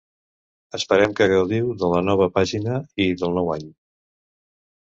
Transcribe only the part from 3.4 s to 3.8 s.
any!